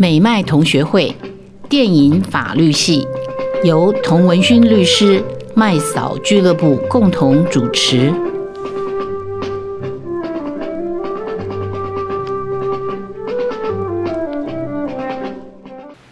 [0.00, 1.14] 美麦同学会
[1.68, 3.06] 电影法律系
[3.62, 5.22] 由童文勋律师、
[5.54, 8.10] 麦嫂俱乐部共同主持。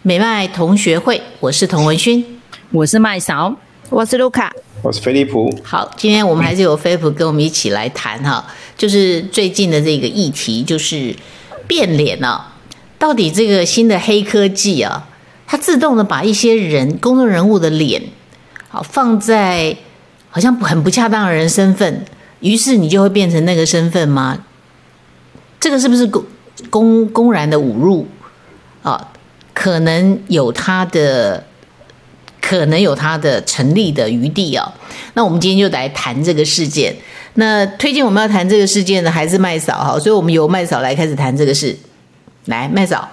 [0.03, 2.23] 美麦同学会，我是童文勋，
[2.69, 3.55] 我是麦嫂，
[3.89, 5.51] 我是卢卡，我是飞利浦。
[5.63, 8.45] 好，今天我们还是有飞利浦跟我们一起来谈哈，
[8.77, 11.15] 就是最近的这个议题，就是
[11.65, 12.53] 变脸了。
[12.99, 15.07] 到底这个新的黑科技啊，
[15.47, 18.03] 它自动的把一些人公众人物的脸，
[18.67, 19.75] 好放在
[20.29, 22.05] 好像很不恰当的人身份，
[22.41, 24.43] 于是你就会变成那个身份吗？
[25.59, 26.23] 这个是不是公
[26.69, 28.05] 公公然的侮辱
[28.83, 29.07] 啊？
[29.53, 31.45] 可能有它的，
[32.41, 34.73] 可能有它的成立的余地啊。
[35.15, 36.95] 那我们今天就来谈这个事件。
[37.33, 41.75] 那推荐我们要谈这个事件的还是麦嫂哈，所以我们由麦嫂来开始谈这个事。
[42.45, 43.07] 来，麦嫂，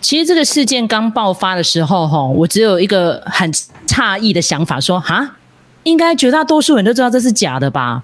[0.00, 3.52] 其实这个事件刚爆发的时候，哈，我只有一个很
[3.86, 5.36] 诧异的想法，说，哈，
[5.82, 8.02] 应该绝大多数人都知道这是假的吧？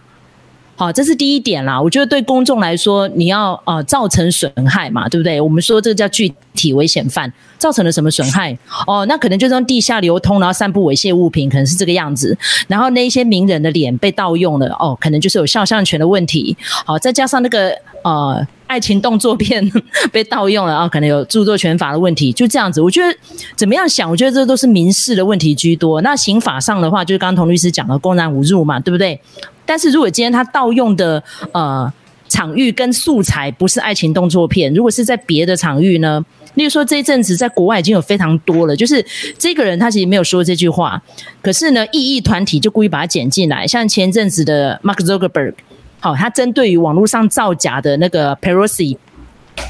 [0.77, 1.81] 好，这是第一点啦。
[1.81, 5.41] 我觉得对公众来说，你要呃造成损害嘛，对不对？
[5.41, 8.59] 我们说这个叫具体危险犯，造成了什么损害？
[8.89, 12.37] 哦，那可能就是用地下流通，然后散布猥亵物品，可能是这个样子。
[12.67, 16.57] 然后那一些名人的脸被盗用了，哦，可能就是有肖像权的问题。
[16.85, 17.71] 好，再加上那个
[18.03, 18.45] 呃。
[18.67, 19.71] 爱情动作片
[20.11, 22.81] 被盗用了啊，可能有著作权法的问题，就这样子。
[22.81, 23.17] 我觉得
[23.57, 26.01] 怎么样想，我觉得这都是民事的问题居多。
[26.03, 29.21] 那刑法上的话，就是刚刚童律师讲的公然侮辱嘛，对不对？
[29.67, 31.91] 但是如果今天他盗用的呃
[32.29, 36.25] 场域跟素材不是爱情动作片，如果是在别的场域呢？
[36.55, 39.05] 例如说这一阵子在国外已经有非常多了，就是
[39.37, 41.03] 这个人他其实没有说这句话，
[41.43, 45.55] 可是呢，异议团体就故意把它剪进来，像前阵子的 Mark Zuckerberg。
[46.05, 48.95] 好，他针对于网络上造假的那个 Pelosi，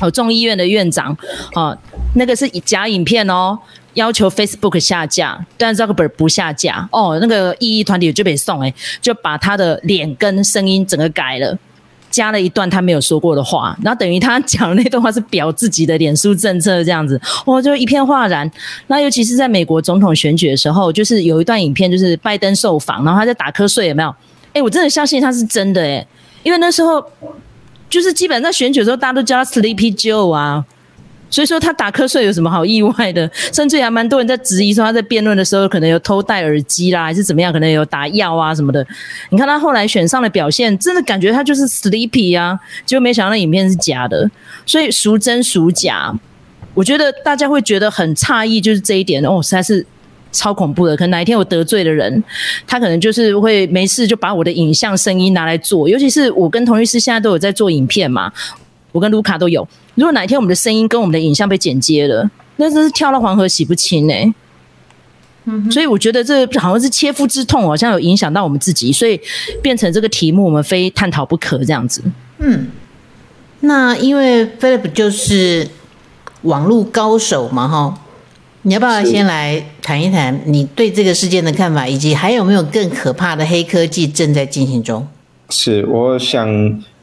[0.01, 1.17] 哦，众议院的院长，
[1.55, 1.79] 哦，
[2.17, 3.57] 那个是假影片哦，
[3.93, 11.57] 要求 Facebook 下架，但 Zuckerberg 不下架，哦，那个异议团体就被送，诶，就把他的脸跟声音整个改了，
[12.11, 18.51] 加了一段他没有说过的话，然后等于他 讲的那段话是表自己的脸书政策这样子，哦，就一片哗然。
[18.89, 24.13] 那尤其是在美国总统选举的时候，就是有一段影片，就是拜登受访，然后他在打瞌睡，有没有？
[24.55, 26.05] 诶，我真的相信他是真的，诶。
[26.45, 27.05] 因为那时候
[27.91, 30.65] 就是基本上选举的时候，大家都叫他 Sleepy Joe 啊，
[31.31, 33.29] 所以说他打瞌睡有什么好意外的？
[33.53, 37.53] 甚至还蛮多人在质疑说他在辩论的时候可能有偷戴耳机啦，还是怎么样？
[37.53, 38.87] 可能有打药啊什么的。
[39.31, 44.31] 你看他后来选上的表现，真的感觉他就是 Sleepy 啊，结果没想到那影片是假的，
[44.67, 46.15] 所以孰真孰假？
[46.75, 49.87] 我觉得大家会觉得很诧异，就是这一点哦，实在是。
[50.35, 52.23] 超恐怖的，可能哪一天我得罪的人，
[52.67, 55.89] 他可能就是会没事就把我的影像、声音拿来做。
[55.89, 58.31] 尤其是我跟童律师现在都有在做影片嘛，
[58.93, 59.67] 我跟卢卡都有。
[59.95, 64.35] 如果哪一天我们的声音跟我们的影像被剪接了，那真是跳到黄河洗不清哎、欸。
[65.45, 69.21] 嗯，所以我觉得这好像是切肤之痛，好像有影响到我们自己，所以
[69.63, 72.03] 变成这个题目，我们非探讨不可这样子。
[72.39, 72.67] 嗯，
[73.61, 75.69] 那因为 Philip 就是
[76.43, 78.01] 网络高手嘛，哈。
[78.67, 85.07] 你要不要先来谈一谈你对这个事件的看法，以及还有没有更可怕的黑科技正在进行中？
[85.51, 86.49] 是，我想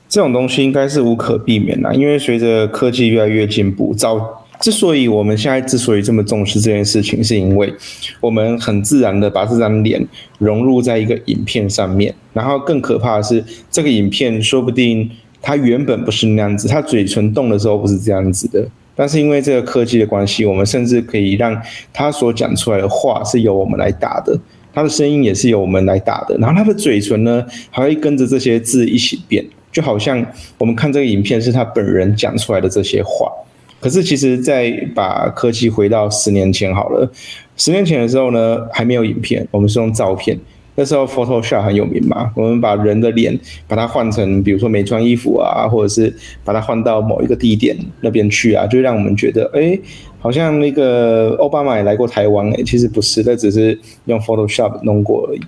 [0.10, 7.72] 这种东西应该是无可避免的，因为随着科技越来越进步，早之所以我们现在之所以这么重视这件事情，是因为
[8.20, 10.04] 我们很自然的把这张脸
[10.40, 15.08] 融入在一个影片上面，然后更可怕的是，这个影片说不定
[15.40, 18.68] 它原本不是那样子，它嘴唇动的时候不是这样子的。
[18.96, 21.60] 但是因为这个科技的关系，我们甚至可以让
[21.94, 24.38] 他所讲出来的话是由我们来打的，
[24.74, 30.24] 他的声音也是由我们来打的，然后他的嘴唇呢还会跟着这些字一起变，就好像
[30.58, 33.32] 我们看这个影片是他本人讲出来的这些话。
[33.80, 37.12] 可是其实再把科技回到十年前好了，
[37.58, 40.38] 十年前的时候呢还没有影片，我们是用照片。
[40.76, 43.38] 那时候 Photoshop 很有名嘛，我们把人的脸
[43.68, 46.14] 把它换成，比如说没穿衣服啊，或者是
[46.44, 49.78] 把它换到某一个地点那边去啊，就让我们觉得，哎，
[50.20, 55.42] 好像那个奥巴马也来过台湾，哎，其实不是，那只是用 Photoshop 弄过而已。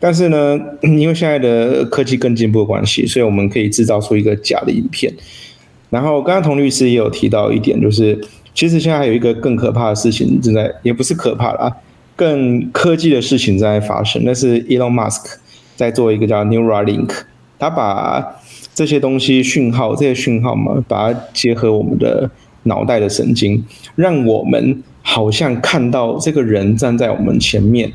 [0.00, 5.12] 但是呢， 因为现在的科技更进步的关系，所以我们可以制造出一个假的影片。
[5.90, 8.18] 然后刚刚童律师也有提到一点，就是
[8.54, 11.70] 其实现在还有一个更可怕的事情正在，也不是可怕啦。
[12.16, 15.34] 更科技的事情在发生，那是 Elon Musk
[15.76, 17.10] 在做一个叫 Neuralink，
[17.58, 18.40] 他把
[18.74, 22.30] 这些东西讯号，这些讯号嘛，把它结合我们的
[22.64, 23.64] 脑袋的神经，
[23.96, 27.92] 让我们好像看到这个人站在我们前面，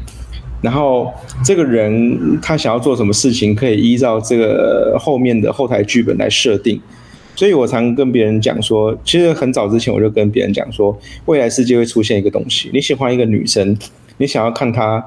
[0.62, 1.12] 然后
[1.44, 6.80] 这个人他想要做什么事情，可以依照这个后面的后台剧本来设定。
[7.36, 13.78] 所以我常跟别人讲说，其实很早之前我就跟别人讲说，未来世界会出现一个东西，你喜欢一个女生，
[14.20, 15.04] 你想要看他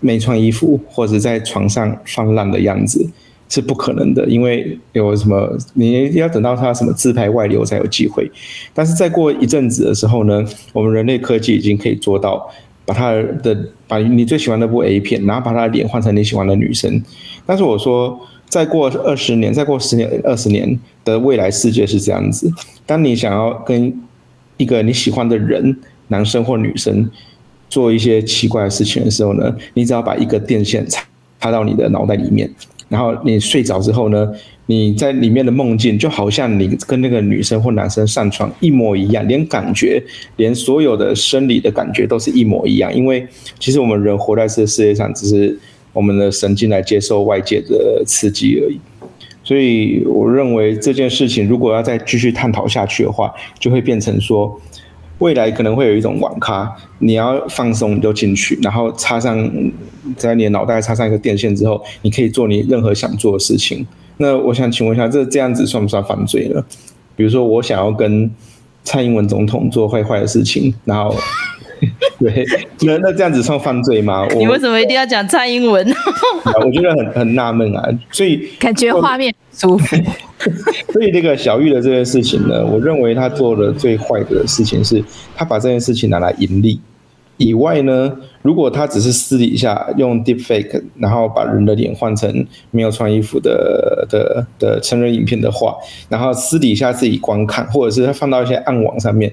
[0.00, 3.08] 没穿衣服或者在床上放烂的样子。
[3.46, 8.28] 是不可能的，因为有什么你要等到他什么自拍外流才有机会。
[8.72, 10.42] 但是再过一阵子的时候呢，
[10.72, 12.50] 我们人类科技已经可以做到，
[12.86, 17.00] 把他的把你最喜欢的部 A 片，然后把他的脸换成你喜欢的女生。
[17.44, 22.50] 但是我说，再过二十年，再过十年、二十年的未来世界是这样子：
[22.86, 23.94] 当你想要跟
[24.56, 25.76] 一个你喜欢的人，
[26.08, 27.08] 男生或女生，
[27.74, 31.04] 做一些奇怪的事情的时候呢，你只要把一个电线插
[31.40, 32.48] 插到你的脑袋里面。
[32.88, 34.30] 然后你睡着之后呢，
[34.66, 40.00] 你在里面的梦境就好像你跟那个女生或男生上床一模一样，连感觉，
[40.36, 42.94] 连所有的生理的感觉都是一模一样。
[42.94, 43.26] 因为
[43.58, 45.58] 其实我们人活在这个世界上，只是
[45.92, 48.78] 我们的神经来接受外界的刺激而已。
[49.42, 54.60] 所以我认为这件事情如果要再继续探讨下去的话，就会变成说。
[55.18, 59.50] 未来可能会有一种网咖，你要放松你就进去，然后插上
[60.16, 63.86] 在你的脑袋插上一个电线之后，你可以做你任何想做的事情。
[64.16, 66.62] 那我想请问一下，这这样子算不算犯罪呢？
[67.16, 68.30] 比如说我想要跟
[68.82, 71.14] 蔡英文总统做坏坏的事情，然后
[72.18, 72.44] 对，
[72.80, 74.26] 那那这样子算犯罪吗？
[74.36, 75.86] 你为什么一定要讲蔡英文？
[76.64, 79.96] 我觉得很很纳闷啊，所以感觉画面舒服。
[80.92, 85.02] 所以这个小玉的这件事情呢，我认为他做的最坏的事情是，
[85.34, 86.80] 他把这件事情拿来盈利。
[87.36, 95.74] 以外呢，如果他只是私底下用 deepfake，然后把人的脸换成没有穿衣服的的的成人影片的话，
[96.08, 99.32] 然后私底下自己观看，或者是他放到一些暗网上面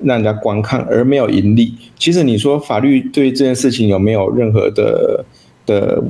[0.00, 1.72] 让人家观看，而没有盈利。
[1.98, 5.24] 其实你说法律对这件事情有没有任何的
[5.64, 6.02] 的？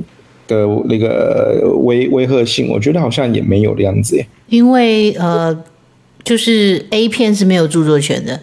[0.47, 4.25] 的那个威威吓性，我觉得好像也没有的样子耶。
[4.49, 5.63] 因为呃，
[6.23, 8.41] 就是 A 片是没有著作权的。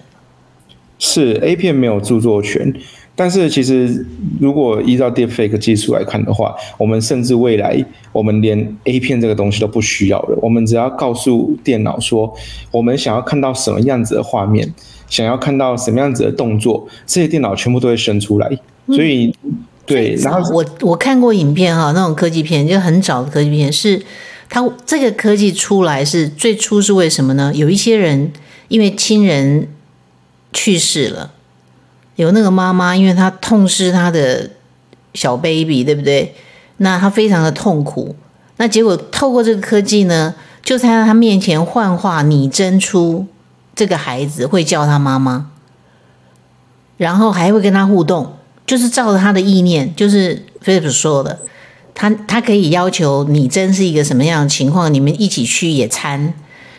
[0.98, 2.72] 是 A 片没有著作权，
[3.16, 4.06] 但是其实
[4.40, 10.38] 如果依照 Deepfake 技术来看的话，我们甚至未来我们连 A 片这个东西都不需要了。
[10.40, 12.32] 我们只要告诉电脑说，
[12.70, 14.72] 我们想要看到什么样子的画面，
[15.08, 18.48] 想要看到什么样子的动作，这些电脑全部都会生出来。
[18.86, 19.34] 所以。
[19.82, 24.00] 嗯对，然后我我看过影片哈，那种科技片就很早的科技片，是
[24.48, 27.52] 它这个科技出来是最初是为什么呢？
[27.54, 28.32] 有一些人
[28.68, 29.68] 因为亲人
[30.52, 31.32] 去世了，
[32.14, 34.50] 有那个妈妈，因为她痛失她的
[35.14, 36.34] 小 baby，对不对？
[36.76, 38.14] 那她非常的痛苦，
[38.58, 43.26] 那结果透过这个科技呢，就在她面前幻化拟真出
[43.74, 45.50] 这个孩子会叫她妈妈，
[46.96, 48.36] 然后还会跟她互动。
[48.66, 51.38] 就是照着他的意念，就是菲利普说的，
[51.94, 56.32] 他他可以要求你真是一个什么样的情况，你们一起去野餐，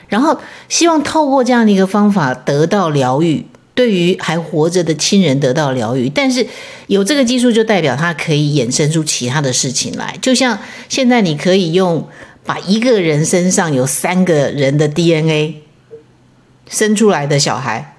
[0.07, 0.39] 然后
[0.69, 3.45] 希望透过这样的一个方法得到疗愈，
[3.75, 6.09] 对于还活着的亲人得到疗愈。
[6.09, 6.47] 但是
[6.87, 10.57] 有这个技术，就代表他可以衍生出其他的事情来，就像
[10.87, 12.07] 现在你可以用
[12.45, 15.61] 把一个人身上有三个人的 DNA
[16.69, 17.92] 生出来的小孩。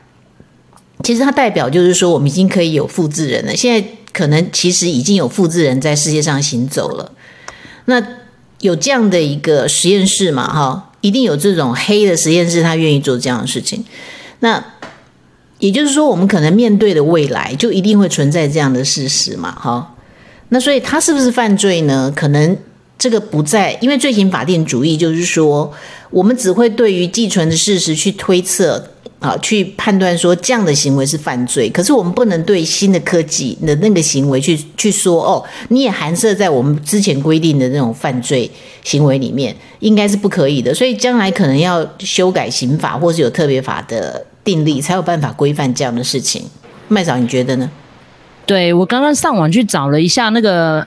[1.04, 3.54] 其实它代表就是说，我们已经可以有复制人了。
[3.54, 7.12] 现在可能其实已经有复制人在世界上行走了。
[7.84, 8.02] 那
[8.60, 10.50] 有这样的一个实验室嘛？
[10.50, 13.84] 哈，一定有这种黑的实验室，他愿意做这样的事情。
[14.40, 14.64] 那
[15.58, 19.52] 也就是说，我们可能面对的未来就一定会存在这样的事实嘛？
[19.52, 19.94] 哈，
[20.48, 22.10] 那所以他是不是犯罪呢？
[22.16, 22.56] 可能
[22.98, 25.70] 这个不在，因为罪刑法定主义就是说，
[26.08, 28.90] 我们只会对于既存的事实去推测。
[29.24, 38.50] 啊，去判断说这样的行为是犯罪，可是我们不能对新的科技的那个行为去去说哦，你也含涉在我们之前规定的那种犯罪
[38.82, 40.74] 行为里面，应该是不可以的。
[40.74, 46.44] 所以将来可能要修改刑法，或是有特别法的定例，才有办法规范这样的事情。
[46.88, 47.70] 麦嫂，你觉得呢？
[48.46, 50.86] 对，我刚刚上网去找了一下那个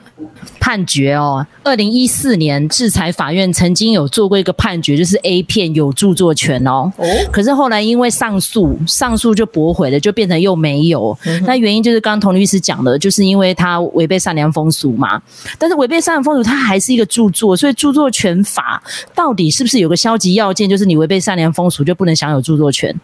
[0.60, 6.92] 判决哦，二零一四年制裁法院曾经有做过一个判决，就是 A 片有著作权哦。
[6.96, 7.06] 哦。
[7.32, 11.16] 可是后来因为上诉，上诉就驳回了，就变成又没有。
[11.24, 15.20] 嗯、那原因就是刚刚童律师讲的，就是因为他违背善良风俗嘛。
[15.58, 18.80] 但是违背善良风俗，它还是一个著作，所以著作权法
[19.14, 22.94] 到底是不是有个消极要件，就是你违背善良风俗就不能享有著作权？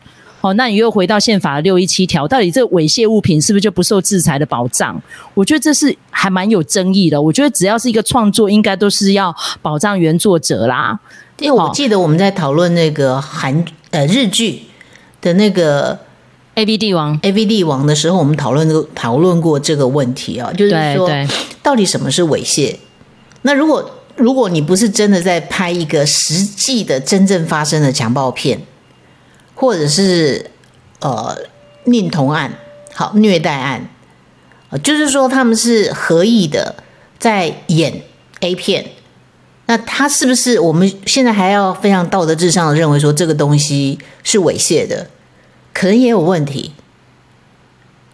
[0.44, 5.00] 哦，那你又回到宪法的六一七条，到底这猥亵物品是不是就不受制裁的保障？
[5.32, 7.20] 我觉得这是还蛮有争议的。
[7.20, 11.00] 我觉得只要是一个创作，应该都是要保障原作者啦。
[11.38, 14.64] 因为我记得我们在讨论那个韩呃日剧
[15.22, 15.98] 的那个
[16.56, 21.08] A V 帝王 A V 帝王的时候，我们讨论讨论过这个问题啊，就是说
[21.62, 22.76] 到底什么是猥亵？
[23.40, 28.60] 那如果如果你不是真的在拍一个实际的真正发生的强暴片，
[29.54, 30.50] 或者是
[31.00, 31.36] 呃
[31.84, 32.58] 孕童案，
[32.92, 33.88] 好虐待案，
[34.82, 36.74] 就是说他们是合意的
[37.18, 38.02] 在演
[38.40, 38.86] A 片，
[39.66, 45.08] 那他是不是我们现在还要非常道德至上的认为说这个东西是猥亵的？
[45.72, 46.72] 可能也有问题。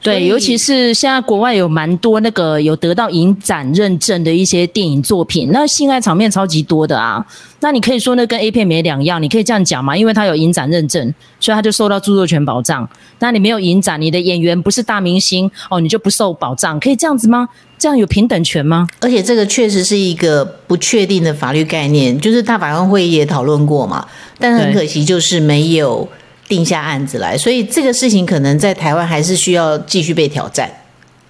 [0.03, 7.25] 对，尤其是现在国外有蛮多那个有得到影展认证的一些电影作品，那性爱场面超级多的啊。
[7.61, 9.95] 那你可以说那跟 A 片没两样，你可以这样讲嘛？
[9.95, 12.89] 因为它有影展认证，所以它就受到著作权保障。
[13.19, 17.47] 那你没有影展，你的演员不是大明星哦，你就不受保障，可以这样子吗？
[17.79, 18.87] 这样有平等权吗？
[19.01, 24.07] 而且这个确实是一个不确定的法律概念，就是大法官会议也讨论过嘛，
[24.39, 26.09] 但很可惜就是没有。
[26.51, 30.69] 定下案子来，所以这个事情可能在台湾还是需要继续被挑战。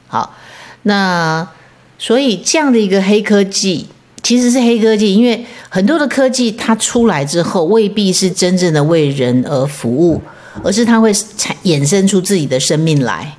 [0.08, 0.34] 好，
[0.84, 1.46] 那
[1.98, 3.86] 所以这样的一个黑科技
[4.22, 10.22] 其实是黑科技，因为很多的科技它出来之后未必是真正的为人而服务，
[10.64, 13.36] 而是它会产衍生出自己的生命来。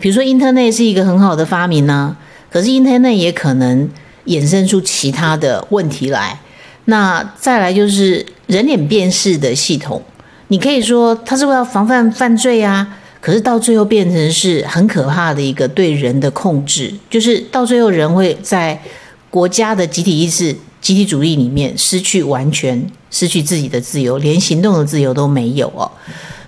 [0.00, 2.16] 比如说，Internet 是一个很好的发明呢，
[2.50, 3.88] 可是 Internet 也可能
[4.26, 6.40] 衍生出其他的问题来。
[6.86, 10.02] 那再来就是人脸辨识的系统。
[10.48, 12.86] 你可以说他是为了防范犯罪啊，
[13.20, 18.80] 可是到最后变成是很可怕的一个对人的控制，就是到最后人会在
[19.28, 25.90] 国家的集体意识、集体主义里面失去完全失去自己的自由，连行动的自由都没有哦。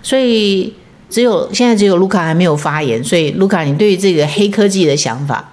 [0.01, 0.73] 所以
[1.09, 5.51] 只有现在只有卢卡还没有发言，所以卢卡，你对于这个黑科技的想法？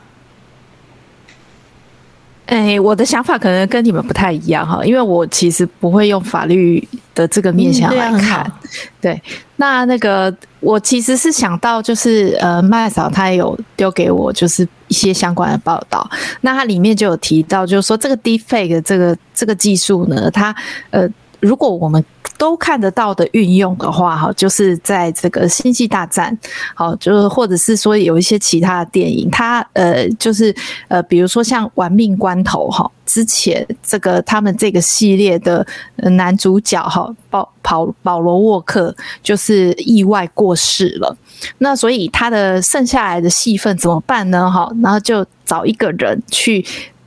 [2.47, 8.43] 哎，我的想法可能跟你们不太一样哈，因为我其实不会用法律的这个面向来看。
[8.47, 8.69] 嗯、
[9.01, 9.23] 对，对，
[9.57, 16.09] 那那个我其实是想到，就是呃，麦嫂她有丢给我，就是一些相关的报道。
[16.43, 20.55] 那它里面就有提到，就是说这个 deepfake 这个这个技术呢，它
[20.91, 21.09] 呃，
[21.47, 22.05] 如果我们
[22.37, 26.37] 都看得到的运用的话，哈，就是在这个星际大战，
[26.75, 30.55] 好，就是或者是说有一些其他的电影，它呃，就是
[30.89, 41.17] 呃，比如说像《玩命关头》哈，之前这个他们这个系列的男主角哈，保保保罗沃克就是意外过世了，
[41.59, 44.51] 那所以他的剩下来的戏份怎么办呢？
[44.51, 46.63] 哈，然后就找一个人去。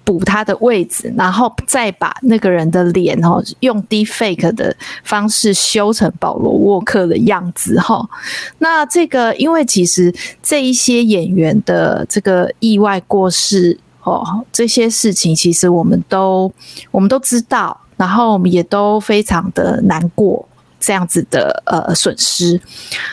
[0.10, 8.10] 补他的位置，然后再把那个人的脸哦，用 deepfake 的方式修成保罗沃克的样子哈。
[8.58, 10.12] 那这个，因为其实
[10.42, 16.52] 这一些演员的这个意外过世哦，这些事情其实我们都
[16.90, 20.44] 我们都知道，然后我们也都非常的难过
[20.80, 22.60] 这样子的呃损失。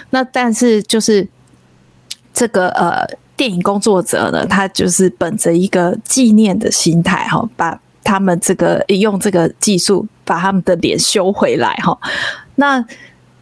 [0.09, 1.29] 那但是就是
[2.33, 3.07] 这个呃。
[3.37, 11.97] 电影工作者呢，他就是本着一个纪念的心态哈，把他们这个用这个技术把他们的脸修回来哈。
[12.55, 12.85] 那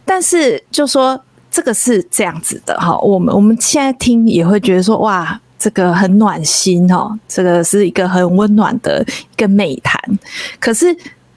[0.03, 9.99] 但是就说这个是这样子的哈，我们我们现在听也会觉得说哇，这个很暖心哈，这个是一个很温暖的一个美谈，
[10.59, 10.95] 可是。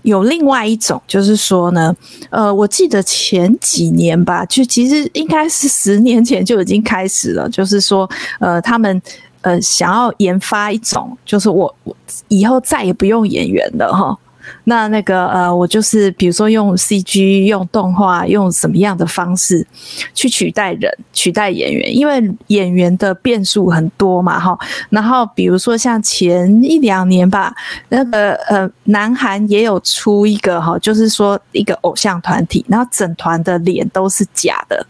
[0.08, 1.94] 有另外一种，就是说呢，
[2.30, 8.08] 呃，我记得前几年吧，就其实应该是十年前就已经开始了，就是说，
[8.40, 9.00] 呃，他们
[9.42, 11.94] 呃想要研发一种，就是我我
[12.28, 14.18] 以后再也不用演员了哈。
[14.64, 19.66] 那那个呃，我就是比如说用 CG、用动画、用什么样的方式
[20.14, 24.58] 去取代人、取代演员，因为演员的变数很多嘛，哈。
[24.90, 27.54] 然后比如说像前一两年吧，
[27.88, 34.86] 那个呃，南韩也有出一个哈，就是说一个偶像团体，然后整团的脸都是假的。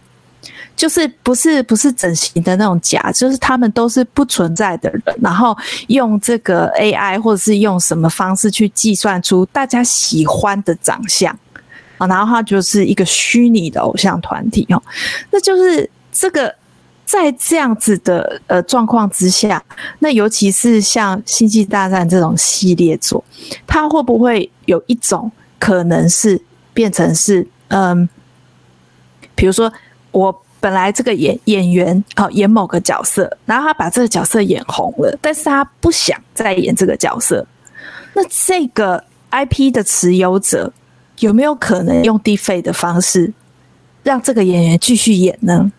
[0.79, 5.55] 就是不是不是整形的那种假，就是他们都是不存在的人，然后
[5.89, 11.37] 用这个 AI 或者是用什么方式去计算出大家喜欢的长相
[11.97, 14.81] 啊，然后他就是一个虚拟的偶像团体哦，
[15.33, 16.55] 那就是这个
[17.05, 19.61] 在这样子的呃状况之下，
[19.99, 23.25] 那尤其是像《星际大战》这种系列作，
[23.67, 26.41] 它会不会有一种可能是
[26.73, 28.09] 变成是嗯，
[29.35, 29.73] 比如说
[30.13, 30.45] 我。
[30.61, 37.47] 本来这个演演员哦演某个角色，然后他把这个角色演红了，但是他不想再演这个角色。
[38.15, 40.73] 那这个 IP 的持有者
[41.21, 43.33] 有没有可能用 deepfake 的方式
[44.03, 45.71] 让这个演员继续演呢？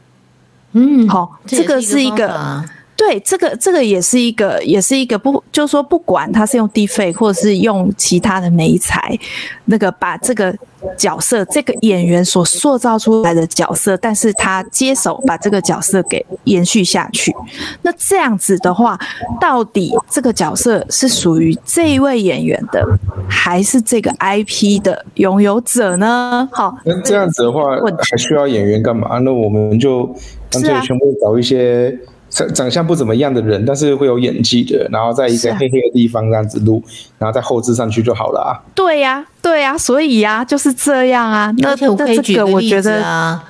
[0.72, 2.64] 嗯，好，这个是一个
[3.00, 9.18] 对，这个这个也是一个，也是一个不，就是说不管他是用 deepfake 或者是用其他的媒材，
[9.66, 10.54] 那个把这个
[10.98, 17.34] 角色，这个演员所塑造出来的角色，但是他接手把这个角色给延续下去。
[17.84, 19.00] 那这样子的话，
[19.40, 22.86] 到底这个角色是属于这一位演员的，
[23.30, 26.50] 还是这个 IP 的拥有者呢？
[26.52, 27.62] 好，那这样子的话，
[28.12, 29.20] 还需要演员干嘛？
[29.20, 30.06] 那我们就
[30.52, 31.98] 干脆全部找一些。
[32.30, 36.82] 长长相不怎么样的人，但是会有演技的，然后在一个黑黑的地方这样子录，
[37.18, 38.52] 然后再后置上去就好了啊。
[38.76, 41.54] 对呀、啊，对呀、啊，所以呀、啊，就是这样啊。
[41.58, 43.44] 那我可以举个例子啊，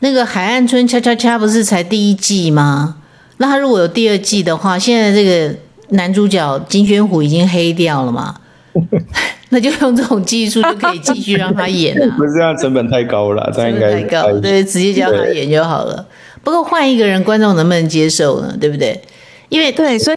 [0.00, 2.96] 那个《海岸村恰恰恰》不是才第一季吗？
[3.38, 5.54] 那他如果有第二季的话，现在这个
[5.90, 8.34] 男主角金宣虎已经黑掉了嘛？
[9.50, 12.16] 那就用这种技术就可以继续让他演了、啊。
[12.18, 16.04] 不是这样，成本太高了，这样应该太高，对，直接叫他演就好了。
[16.46, 18.56] 不过换一个人，观众能不能接受呢？
[18.60, 19.02] 对不对？
[19.48, 20.16] 因为对，所以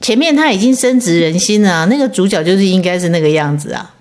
[0.00, 3.92] 前面他已经深植人心了啊，那个主角就是应该是那个样子啊。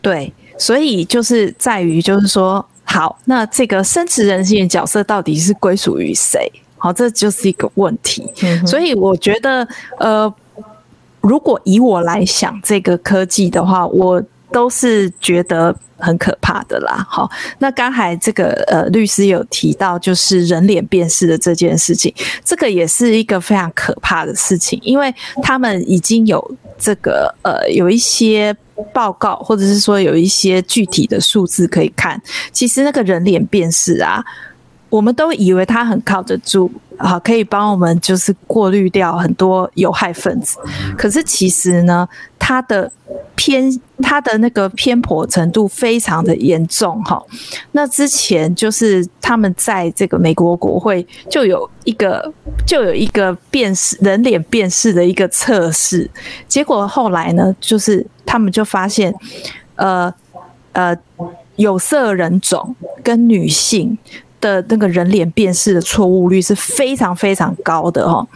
[0.00, 6.48] 对，所以就是在于，就是说，好，那这个深植人心的角色到底是归属于谁？
[6.78, 8.32] 好，这就是一个问题。
[8.44, 9.66] 嗯，所以我觉得，
[9.98, 10.32] 呃，
[11.22, 15.74] 如果以我来想这个科技的话，我都是觉得。
[16.02, 22.10] 很可怕的啦，好，那刚才这个呃律师有提到，就是人脸辨识的这件事情，
[22.42, 26.42] 这个也是一个非常可怕的事情，因为他们已经有
[26.78, 28.56] 这个呃有一些
[28.94, 32.18] 报告，或者是说有一些具体的数字可以看，
[32.50, 34.24] 其实那个人脸辨识啊，
[34.90, 36.70] 我们都以为它很靠得住。
[37.00, 40.58] 啊，可以帮我们就是过滤掉很多有害分子，
[40.98, 42.06] 可是其实呢，
[42.38, 42.92] 它的
[43.34, 47.18] 偏它的那个偏颇程度非常的严重哈。
[47.72, 52.30] 那之前就是他们在这个美国国会就有一个
[52.66, 56.06] 就有一个辨识人脸辨识的一个测试，
[56.46, 59.10] 结果后来呢，就是他们就发现，
[59.76, 60.12] 呃
[60.72, 60.94] 呃，
[61.56, 63.96] 有色人种跟女性。
[64.40, 68.26] 的那个人脸辨识的错误率是非常非常高的哦，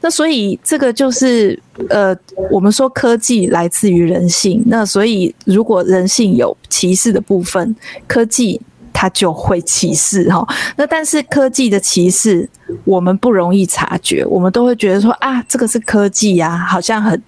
[0.00, 2.14] 那所以这个就是呃，
[2.50, 7.74] 我们说科技来自于人性，那所以如果人性有歧视的部分，
[8.06, 8.60] 科技
[8.92, 10.46] 它就会歧视哈。
[10.76, 12.48] 那但是科技的歧视
[12.84, 17.20] 我们不容易察觉，我们都会觉得说啊，这个是科技呀，好像很。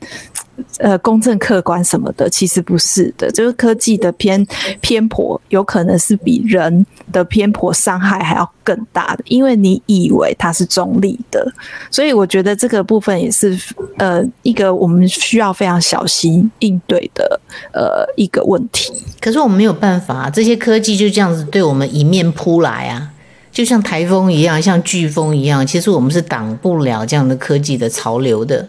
[0.78, 4.46] 呃，公正客观什么的，其实不是的，就是科技的偏
[4.80, 11.46] 偏颇，有可能是比人的偏颇伤害还要更大的，因为你以为它是中立的，
[11.90, 13.58] 所以我觉得这个部分也是
[13.98, 17.40] 呃一个我们需要非常小心应对的
[17.72, 18.92] 呃一个问题。
[19.20, 23.10] 可是我们没有办法，这些科技就这样子对我们迎面扑来啊，
[23.52, 28.68] 就像台风一样，像飓风一样，其实我们是挡不了这样的科技的潮流的。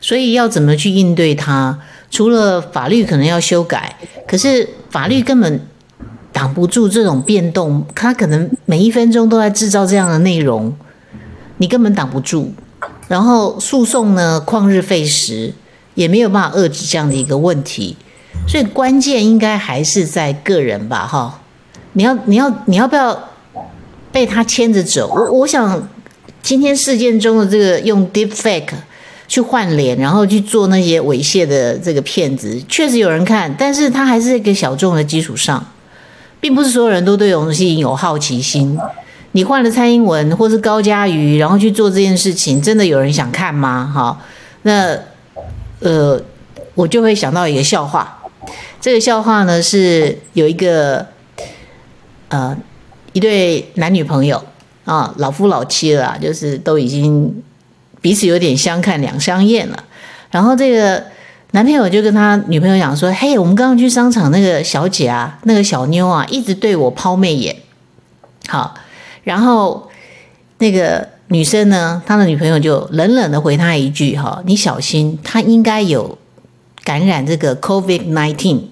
[0.00, 1.78] 所以要怎么去应对它？
[2.10, 3.96] 除了法律可能要修改，
[4.28, 5.60] 可是法律根本
[6.34, 7.82] 挡不住这种变动。
[7.94, 10.76] 它可能每一分钟都在制造这样的内容，
[11.56, 12.52] 你根本挡不住。
[13.08, 15.54] 然后诉讼呢，旷日费时，
[15.94, 17.96] 也没有办法遏制这样的一个问题。
[18.46, 21.40] 所以关键应该还是在个人吧，哈！
[21.94, 23.18] 你要你要你要不要
[24.12, 25.08] 被他牵着走？
[25.08, 25.88] 我我想
[26.42, 28.74] 今天事件中的这个用 deepfake。
[29.26, 35.66] 去换脸，然后去做那些猥亵的这个骗子，确实有人看，但是他还是一个小众的基础上，
[36.44, 38.78] 并不是所有人都对这种东西有好奇心。
[39.32, 43.90] 你换了蔡英文或是高嘉瑜，然后去做这件事情，真的有人想看吗？
[43.94, 44.20] 哈，
[44.60, 44.94] 那
[45.80, 46.20] 呃，
[46.74, 48.18] 我就会想到一个笑话，
[48.78, 51.06] 这个笑话呢是有一个
[52.28, 52.54] 呃
[53.14, 54.44] 一对男女朋友
[54.84, 57.42] 啊，老夫老妻了，就是都已经。
[58.02, 59.82] 彼此有点相看两相厌了，
[60.30, 61.02] 然后这个
[61.54, 67.54] 男朋友就跟他女朋友讲说：“嘿，我们刚刚去商场，那个小姐啊，那个小妞啊，一直对我抛媚眼。”
[68.48, 68.74] 好，
[69.22, 69.88] 然后
[70.58, 76.18] 那个女生呢，他的女朋友就冷冷的回他一句：“哈，你小心，他应该有
[76.82, 78.62] 感染这个 COVID-19。”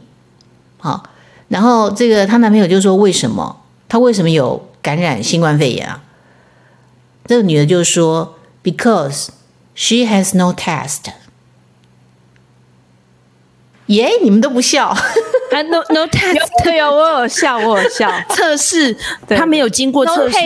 [0.78, 1.04] 好，
[1.46, 3.60] 然后这个她男朋友就说：“为什么？
[3.88, 6.02] 他为什么有感染新冠肺炎啊？”
[7.26, 8.34] 这个女的就说。
[8.64, 9.30] Because
[9.74, 11.00] she has no test。
[13.86, 14.94] 耶，你们都不笑，
[15.50, 18.10] 还 no no test，对哦，我有笑，我有笑。
[18.30, 18.96] 测试，
[19.28, 20.38] 他没有经过测试。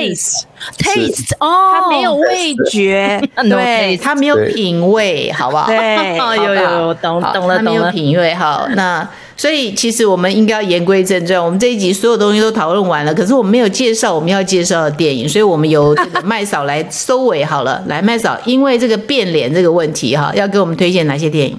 [0.78, 5.66] taste 哦，他没有味觉， 对，他没有品味，好不好？
[5.66, 7.62] 对， 有有有，懂懂了，懂了。
[7.62, 17.84] 没有品味，好，那所以其实我们应该要言归正传，我们这一集所有东西都讨论完了，可是我们没有介绍我们要介绍的电影，所以我们由这个麦嫂来收尾好了。
[17.86, 21.56] 来，麦嫂，因为这个变脸这个问题哈，要给我们推荐哪些电影？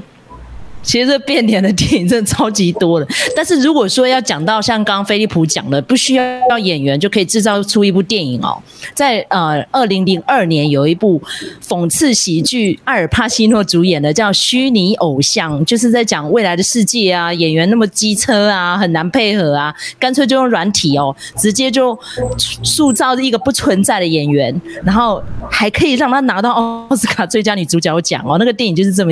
[0.87, 8.57] 其实这变脸的电影真的超级多的，但是如果说要讲到像刚刚菲利普讲的，不需要演员就可以制造出一部电影哦。
[8.93, 11.21] 在呃二零零二年有一部
[11.61, 21.99] 讽刺喜剧，阿尔帕西诺主演的叫《虚拟偶像》，就是在讲未来的世界啊，演员那么机车啊，很难配合啊，干脆就用软体哦，直接就
[22.63, 25.21] 塑造一个不存在的演员，然后
[25.51, 28.37] 还可以让他拿到奥斯卡最佳女主角奖哦。
[28.37, 29.11] 那个电影就是这么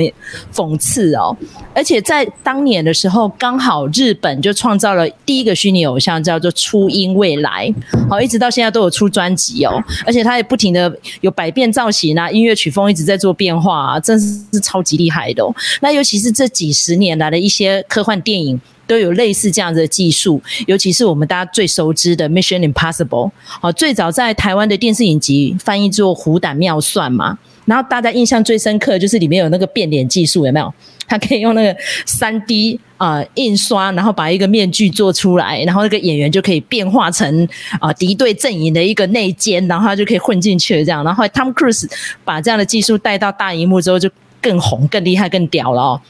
[0.54, 1.36] 讽刺哦。
[1.74, 7.72] 而且在当年的时候，刚好日本就创造了第一个虚拟偶像，叫做初音未来。
[8.08, 9.82] 好，一直到现在都有出专辑哦。
[10.06, 15.54] 而且他也不停的有百变造型啊，音乐曲风一直在做变化啊，真是超级厉害的哦。
[15.80, 20.42] 那尤其是这几十年来的一些科幻电影，都有类似这样子的技术。
[20.66, 23.28] 尤其是我们大家最熟知的《Mission Impossible》，
[23.60, 27.38] 好，最早在台湾的电视影集翻译做《虎胆妙算》嘛。
[27.66, 30.72] 然后大家印象最深刻就是里面有那个变脸技术，有没有？
[31.08, 37.44] 他可以用那个三 D 啊、印刷，然后把一个面具做出来，然后那个演员就可以变化成
[37.78, 41.04] 啊、呃、敌对阵营的一个内奸，然后他就可以混进去了这样。
[41.04, 41.88] 然后 Tom Cruise
[42.24, 46.00] 把这样的技术带到大荧幕之后，就更红、更厉害、更屌了哦。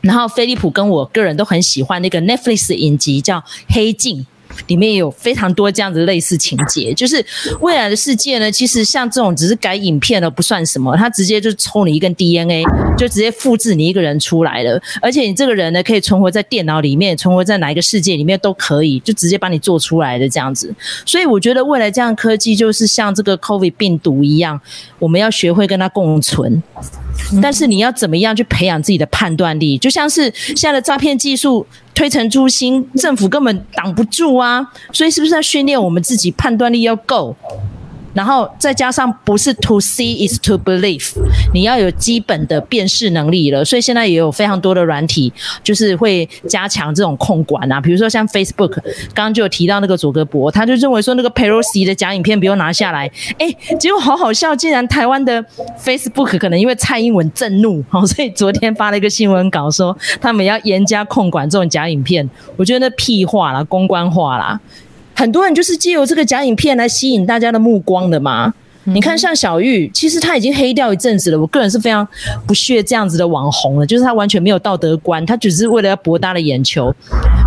[0.00, 4.18] 然后菲利普跟我个人都很喜欢那个 Netflix 影集叫《黑镜》。
[4.66, 7.24] 里面有非常多这样子类似情节，就是
[7.60, 12.64] 未来的世界呢，其实像这种只是改影片了不算什么，它直接就抽你一根 DNA，
[12.96, 20.74] 就直接复制你一个人出来了，而且你这个人呢可以存活在电脑里面，存活在哪一个世界里面都可以，就直接把你做出来的这样子。
[21.04, 24.60] 所以我觉得未来这样科技就是像这个 COVID 病毒一样，
[24.98, 26.62] 我们要学会跟它共存。
[27.42, 29.76] 但是你要怎么样去培养自己的判断力？
[29.78, 34.66] 就像是现在的诈骗技术推陈出新，政府根本挡不住啊！
[34.92, 37.36] 所以是不是要训练我们自己判断力要够？
[38.12, 41.12] 然后再加上不是 to see is to believe，
[41.52, 43.64] 你要有基本的辨识能力了。
[43.64, 47.80] 所以现在也有非常多的软体，就是会加强这种控管啊。
[47.80, 48.72] 比如说像 Facebook，
[49.14, 53.10] 刚刚就有提到那个佐格博，他就认为说那个 Pelosi 的假影片不用拿下来。
[53.38, 55.44] 哎，结果好好笑，竟然台湾的
[55.82, 62.28] Facebook 可能因为蔡英文震怒，所以昨天发了一个新闻稿说他们要严加控管这种假影片。
[62.56, 64.60] 我觉得那屁话啦，公关话啦。
[65.20, 68.54] 很多人就是借由这个假影片来吸引大家的目光的嘛。
[68.84, 71.38] 你看，像小玉，其实他已经黑掉一阵子了。
[71.38, 72.06] 我个人是非常
[72.46, 76.94] 不屑这样子的网红了，就是他完全没有道德观，他只是为了要博大的眼球。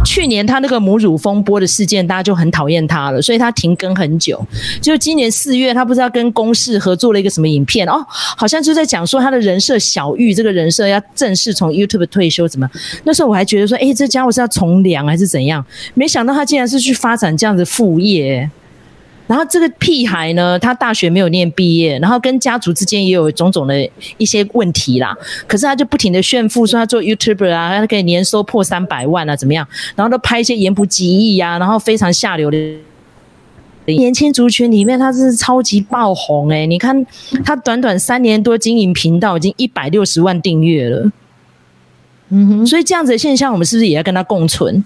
[0.05, 4.45] 去年他那个母乳风波的事件，大家就很讨厌他了，所以他停更很久。
[4.79, 12.69] 就今年四月，他不知道跟公视合作了一个什么影片哦，好像就在讲说他的人设小玉这个人设要正式从 YouTube 退休，怎么？
[13.05, 15.65] 那时候我还觉得说，哎，这家伙是要从良还是怎样？
[15.95, 18.49] 没想到他竟然是去发展这样子副业。
[19.25, 25.15] 然后这个屁孩呢，他大学没有念毕业，然后跟家族之间也有种种的一些问题啦。
[25.47, 29.65] 可是他就不停的炫富，说他做 YouTuber 啊，他可以年收破三百万啊，怎么样？
[29.95, 32.57] 然后都拍一些言不及义啊，然后非常下流的
[33.85, 37.05] 年轻族群里面，他是超级爆红诶，你看
[37.45, 41.09] 他短短三年多经营频道，已经一百六十万订阅了。
[42.27, 44.83] 嗯哼，所以这样子的现象，我们是不是也要跟他共存？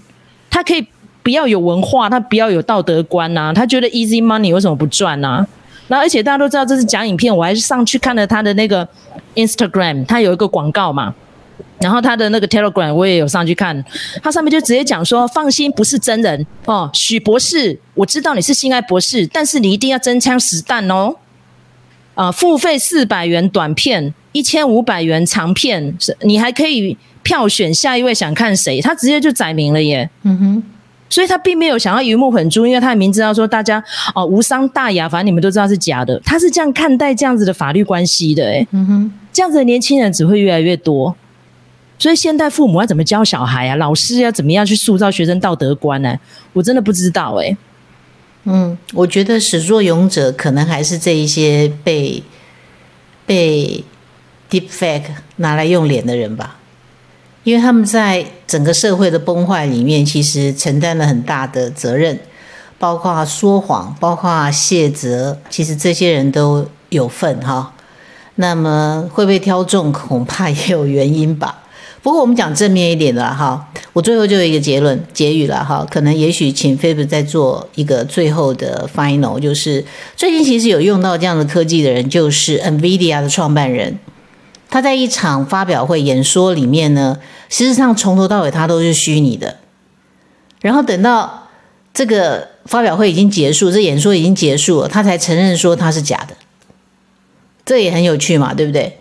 [0.52, 0.86] 他可以。
[1.28, 5.48] 不要有文化，他不要有道德观呐、他觉得 easy money 为什么不赚呢、啊？
[5.90, 8.88] 然后而且大家都知道这是假影片，我还是上去看了他的那个
[9.36, 11.14] Instagram，他有一个广告嘛。
[11.80, 13.84] 然后他的那个 Telegram 我也有上去看，
[14.24, 21.14] 他上面就直接讲说：放心，不是真人哦，许博士，我知道你是性爱博士，但是你一定要真枪实弹哦。
[22.16, 30.10] 啊、付费四百元短片，一千五百元长片，你还可以票选下一位想看谁，他直接就载明了耶。
[30.24, 30.64] 嗯哼。
[31.10, 36.20] 所以他并没有想要鱼目混珠，因为他也明知道说大家哦无伤大雅，反正你们都知道是假的。
[36.26, 41.16] 他是这样看待这样子的法律关系的，诶嗯哼，这样子的年轻人只会越来越多。
[42.00, 43.76] 所以现代父母要怎么教小孩啊？
[43.78, 46.16] 老师要怎么样去塑造学生道德观呢？
[46.54, 47.58] 我真的不知道，哎
[48.44, 52.22] 嗯，我觉得始作俑者可能还是这一些被
[53.26, 53.84] 被
[54.50, 55.06] deepfake
[55.38, 56.57] 拿来用脸的人吧。
[57.48, 62.20] 因为他们在整个社会的崩坏里面，其实承担了很大的责任，
[62.78, 67.74] 包括说谎，包括卸责，其实这些人都有份哈。
[68.36, 71.64] 那么会被挑中，恐怕也有原因吧。
[72.02, 79.86] 不过我们讲正面一点的哈，我最后就有一个结论结语了哈，可能也许请菲比再做一个最后的 final，就是
[80.18, 83.98] 最近其实有用到这样的科技的人，就是 NVIDIA 的创办人，
[84.70, 87.18] 他在一场发表会演说里面呢，
[87.50, 89.58] 事实上从头到尾他都是虚拟的，
[90.62, 91.50] 然后等到
[91.94, 96.36] 这个发表会已经结束，这演说已经结束了，他才承认说他是假的，
[97.66, 98.98] 这也很有趣嘛，对不对？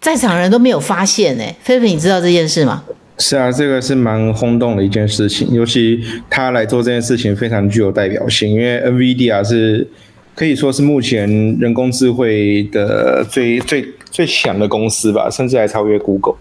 [0.00, 2.84] 在场人都没有发现呢，菲菲，你知道这件事吗？
[3.18, 9.86] 是啊，这个是蛮轰动的一件事情，尤其他来做这件事情非常具有代表性，因为 NVIDIA 是
[10.34, 11.28] 可以说是目前
[11.60, 16.36] 人工智慧的最最最强的公司吧，甚至还超越 Google。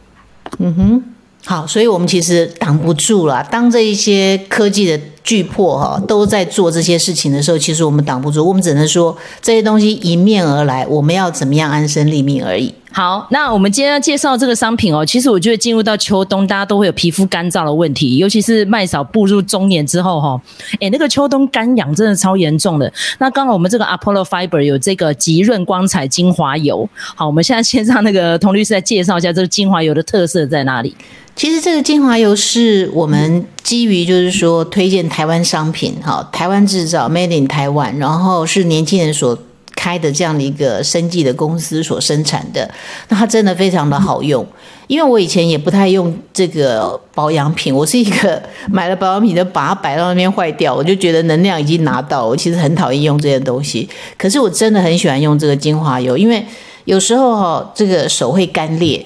[0.58, 1.04] 嗯哼，
[1.46, 5.00] 好，所以我们其实挡不住了，当这一些科技的。
[5.24, 12.74] 巨破哈都在做这些事情的时候，其实我们挡不住，我们只能说这些东西迎面而来，我们要怎么样安身立命而已。
[12.92, 20.42] 好，那我们今天要介绍这个商品哦，其实我觉得进入到秋冬，大家都会有皮肤干燥的问题，尤其是麦嫂步入中年之后哈，
[20.80, 22.92] 诶，那个秋冬干痒真的超严重的。
[23.20, 30.96] 那刚好我们这个 Apollo Fiber 有这个极润光彩精华油，好，我们现在先让那个童律师来介绍一下这个精华油的特色在哪里。
[31.36, 39.38] 其实这个精华油是我们基于就是说推荐台湾商品，哈，台湾制造，Made in 台湾，然后是年轻人所
[39.76, 42.70] 开的这样的一个生技的公司所生产的，
[43.08, 44.46] 那它真的非常的好用。
[44.88, 48.42] 因为我以前也不太用这个保养品，我是一个
[48.72, 53.88] 买了保养品就把它摆到那边坏掉，我就觉得能量已经拿到，我其实很讨厌用这些东西。
[54.18, 56.44] 可是我真的很喜欢用这个精华油，因为
[56.86, 59.06] 有时候哈，这个手会干裂。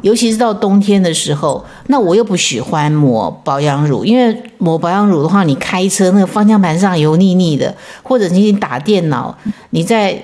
[0.00, 9.36] 尤其是到冬天的时候，那我又不喜欢抹保养乳，因为抹保养乳的话，你开车那个方向盘上油腻腻的，或者你打电脑，
[9.70, 10.20] 你在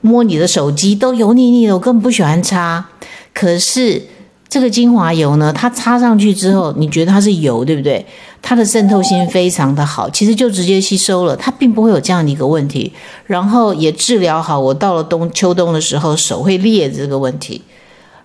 [0.00, 2.86] 摸你的手机都油腻腻的，我根本不喜欢擦。
[3.34, 4.00] 可是
[4.48, 8.06] 这个精华油呢，它擦上去之后，你觉得它是油，对不对？
[8.40, 12.92] 它的渗透性非常的好，其实就直接吸收了，它并不会有这样的一个问题，
[13.26, 17.60] 然后也治疗好我到了冬秋冬的时候手会裂这个问题。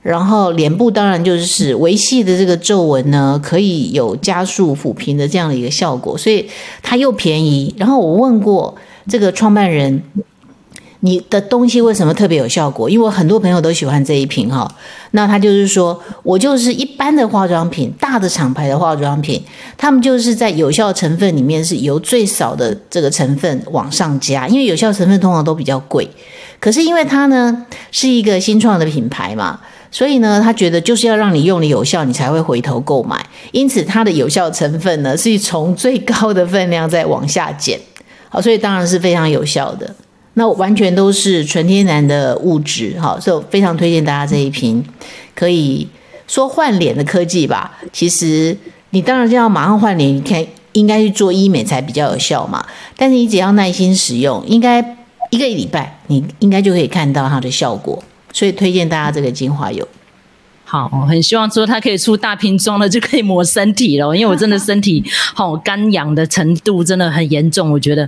[0.01, 6.49] 然后脸部当然就是维系的这个皱纹呢，可以有加速抚平的这样的一个效果，所以
[6.81, 7.75] 它又便宜。
[7.77, 8.73] 然后我问过
[9.09, 10.01] 这个创办人，
[11.01, 12.89] 你的东西为什么特别有效果？
[12.89, 14.73] 因为我很多朋友都喜欢这一瓶哈。
[15.11, 19.43] 那他就是说我就是一般的化妆品，大的厂牌的化妆品，
[19.77, 26.09] 他们就是在有效成分里面是由最少的这个成分往上加，因为有效成分通常都比较贵。
[26.61, 29.59] 可是因为它呢是一个新创的品牌嘛。
[29.91, 33.25] 所以呢，他觉得就是要让你用的有效，你才会回头购买。
[33.51, 37.79] 因此，它的有效成分呢是从最高的分量再往下减。
[38.29, 39.95] 好，所以当然是非常有效的。
[40.35, 42.95] 那完全都是纯天然的物质。
[42.99, 44.83] 好，所以我非常推荐大家这一瓶，
[45.33, 45.87] 可以
[46.27, 47.77] 说换脸的科技吧。
[47.91, 48.55] 其实
[48.91, 52.63] 你当然就要马上换脸，你看应该去做医美才比较有效嘛。
[52.95, 54.79] 但是你只要耐心使用，应该
[55.31, 58.01] 一个礼拜，你应该就可以看到它的效果。
[58.31, 59.87] 所以推荐大家这个精华油，
[60.63, 64.15] 好，很希望说它可以出大瓶装的，就可以抹身体了。
[64.15, 68.07] 因为我真的身体 好干痒的程度真的很严重，我觉得。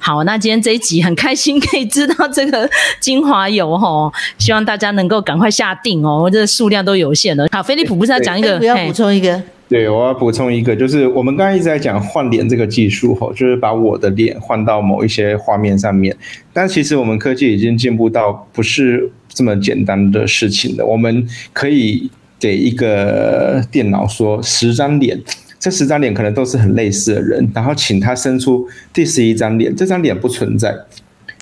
[0.00, 7.46] 好，那今天这一集很开心可以知道这个精华油哈，希望大家能够赶快下定哦，这个数量都有限了。
[7.52, 9.40] 好，菲利普不是要讲一个，不要补充一个。
[9.68, 16.16] 对，我要补充一个，就是我们刚才一直在讲换脸这个技术，吼，就是把我的脸换到某一些画面上面。
[16.52, 20.84] 但其实我们科技已经进步到不是这么简单的事情的。
[20.84, 25.18] 我们可以给一个电脑说十张脸，
[25.58, 30.74] 这十张脸可能都是很类似的人，然后请他伸出第十一张脸，这张脸不存在。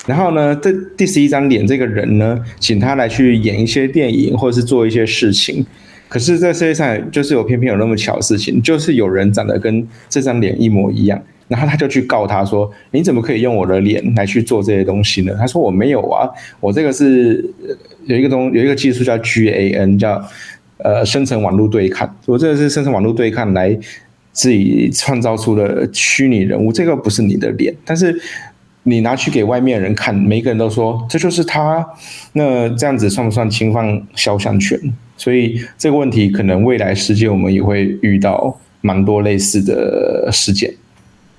[0.06, 5.66] 然后呢，这第十一张脸这个人呢，请他来去演一些电影或者是做一些事情。
[6.08, 16.28] 可是，在世界上就是有偏偏有那么巧的事情，就是有人长得跟这张脸一模一样，然后他就去告他说：“你怎么可以用我的脸来去做这些东西呢？”他说：“我没有啊，
[16.60, 17.42] 我这个是
[18.04, 20.22] 有一个东有一个技术叫 GAN，叫
[20.76, 23.76] 呃生成网络对抗，我这个是生成网络对抗来
[24.32, 28.14] 自己创造出的虚拟人物，这个不是你的脸，但是
[28.82, 31.84] 你拿去给外面人看，每个人都说这就是他，
[32.34, 34.78] 那这样子算不算侵犯肖像权？”
[35.16, 40.72] 所以这个问题可能未来世界我们也会遇到蛮多类似的事件。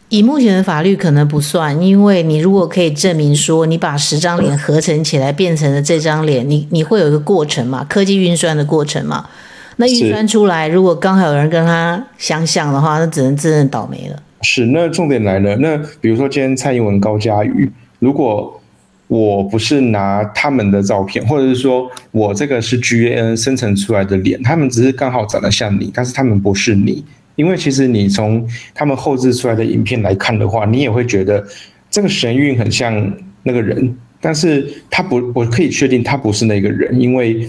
[0.09, 7.85] 以目前的法律可能不算，因为你如果可以证明说你把十张脸合成起来变成了这张脸，你你会有一个过程嘛？
[7.87, 9.29] 科技运算的过程嘛？
[9.75, 14.19] 那运算出来，如果刚好有人跟他相像的话，那只能自认倒霉了。
[14.41, 18.59] 是，那重点来了，那比如说今天蔡英文高嘉瑜，如果
[19.07, 27.05] 我不是拿他们的照片，或者是说我这个是 GAN 生成出来的脸，他们只是刚好长得像你，但是他们不是你。
[27.39, 31.41] 因为其实你从他们后置出来的影片来看的话，你也会觉得
[31.89, 37.47] 这个神韵很像那个人，但是他不，我可以确定他不是那个人，因为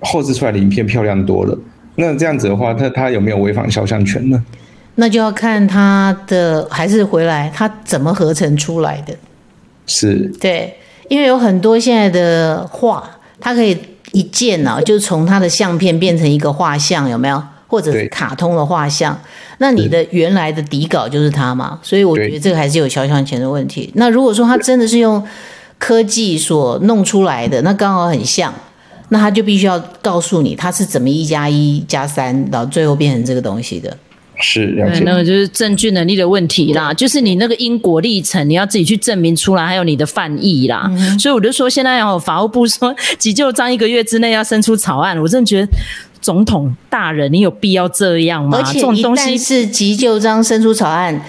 [0.00, 1.56] 后置出来的影片漂亮多了。
[1.94, 4.44] 那这样子的话，他他有没有违反肖像权呢？
[4.96, 9.14] 那就要看他的，还是回来他怎么合成出来的。
[9.86, 10.74] 是对，
[11.08, 13.08] 因为有很多现在的画，
[13.38, 13.78] 它可以
[14.10, 17.40] 一键啊，就从他的相片变成一个画像，有没有？
[17.74, 19.20] 或者是卡通的画像，
[19.58, 21.76] 那你的原来的底稿就是它嘛？
[21.82, 23.90] 所以我觉得这个还是有肖像权的问题。
[23.96, 25.20] 那如果说他真的是用
[25.78, 28.54] 科技所弄出来的，那刚好很像，
[29.08, 33.96] 那他就必须要告诉你他是怎么一加一加三，然后最后变成这个东西的。
[34.40, 40.90] 是，那个就是证据能力的问题啦，就是你那个因果历程，你要自己去证明出来，还有你的犯意啦。
[40.90, 45.72] 嗯、所以我就说，现在哦法务部说急救章一个月之内要生出草案，我真的觉得
[46.24, 48.56] 总统大人，你有必要这样吗？
[48.56, 51.20] 而且一旦是急救章生出草案，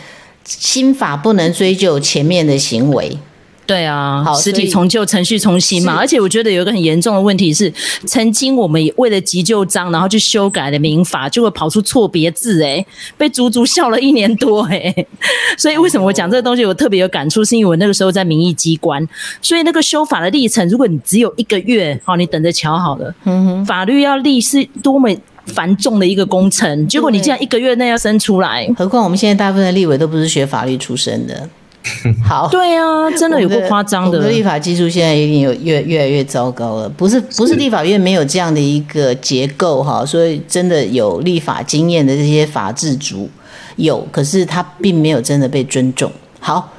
[0.46, 3.18] 新法不能追究前面的行为。
[3.66, 5.96] 对啊，好，实体重旧，程序重新嘛。
[5.96, 7.72] 而且我觉得有一个很严重的问题是，
[8.06, 12.86] 曾经我们为了急救章，然后去修改了民法，就会跑出错别字，哎，
[13.18, 14.94] 被足足笑了一年多，哎。
[15.58, 19.06] 所以为什么我讲这个东西，我特别有感触，是因为我那个时候在民意机关，
[19.42, 23.14] 所以那个修法的历程，如果你只有一个月，好，你等着瞧好了。
[23.24, 25.10] 嗯哼，法律要立是多么
[25.48, 28.68] 繁重的一个工程，结果你竟然一个月内要生出来。
[28.78, 31.50] 何况我们现在大部分的立委都不是学法律出身的。
[32.28, 34.18] 好，对啊，真的有够夸张的。
[34.18, 43.30] 我们的立法技术现在已经有越越来越糟糕了，不是不是立法院没有这样的一个结构哈，所以真的有立法经验的这些法制族
[43.76, 46.12] 有，可是他并没有真的被尊重。
[46.40, 46.72] 好，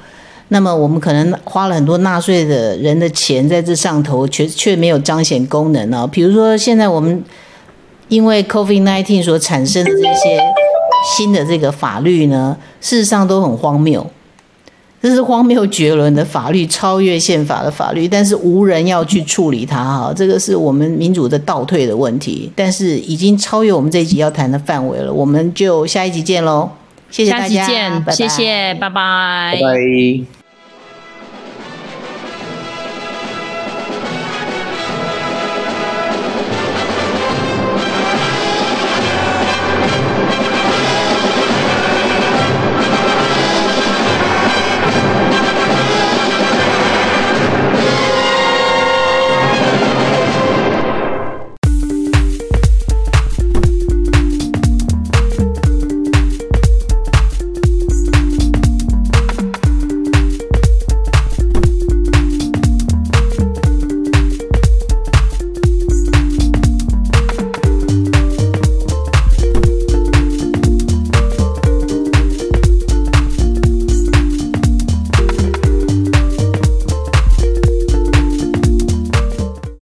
[0.49, 6.05] 那么我们可能花了很多纳税的人的钱在这上头，却却没有彰显功能啊。
[6.05, 7.23] 比如说现在我们
[8.09, 10.39] 因为 COVID-19 所产生的这些
[11.15, 14.05] 新的这个法律呢，事实上都很荒谬。
[15.01, 26.69] 这是荒谬绝伦的法律，超越宪法的法律，但是无人要去处理它哈，这个是我们民主的倒退的问题，但是已经超越我们这一集要谈的范围了，我们就下一集见喽，
[27.11, 30.36] 谢谢大家，下集见，拜拜谢谢，拜拜，拜拜。